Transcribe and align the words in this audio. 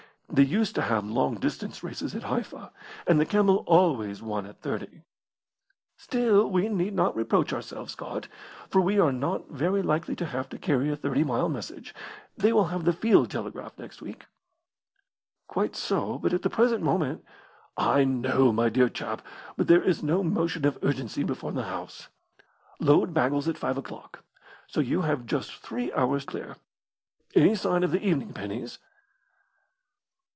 They 0.33 0.43
used 0.43 0.75
to 0.75 0.81
have 0.83 1.03
long 1.05 1.35
distance 1.41 1.83
races 1.83 2.15
at 2.15 2.23
Haifa, 2.23 2.71
and 3.05 3.19
the 3.19 3.25
camel 3.25 3.65
always 3.67 4.21
won 4.21 4.45
at 4.45 4.61
thirty." 4.61 5.01
"Still, 5.97 6.47
we 6.49 6.69
need 6.69 6.93
not 6.93 7.17
reproach 7.17 7.51
ourselves, 7.51 7.91
Scott, 7.91 8.29
for 8.69 8.79
we 8.79 8.97
are 8.97 9.11
not 9.11 9.49
very 9.49 9.81
likely 9.81 10.15
to 10.15 10.25
have 10.25 10.47
to 10.49 10.57
carry 10.57 10.89
a 10.89 10.95
thirty 10.95 11.25
mile 11.25 11.49
message, 11.49 11.93
they 12.37 12.53
will 12.53 12.67
have 12.67 12.85
the 12.85 12.93
field 12.93 13.29
telegraph 13.29 13.77
next 13.77 14.01
week." 14.01 14.25
"Quite 15.47 15.75
so. 15.75 16.17
But 16.17 16.31
at 16.31 16.43
the 16.43 16.49
present 16.49 16.81
moment" 16.81 17.25
"I 17.97 18.05
know, 18.05 18.53
my 18.53 18.69
dear 18.69 18.87
chap; 18.87 19.21
but 19.57 19.67
there 19.67 19.83
is 19.83 20.01
no 20.01 20.23
motion 20.23 20.63
of 20.65 20.79
urgency 20.81 21.23
before 21.25 21.51
the 21.51 21.63
house. 21.63 22.07
Load 22.79 23.13
baggles 23.13 23.49
at 23.49 23.57
five 23.57 23.77
o'clock; 23.77 24.23
so 24.65 24.79
you 24.79 25.01
have 25.01 25.25
Just 25.25 25.57
three 25.57 25.91
hours 25.91 26.23
clear. 26.23 26.55
Any 27.35 27.53
sign 27.53 27.83
of 27.83 27.91
the 27.91 28.01
evening 28.07 28.31
pennies?" 28.31 28.79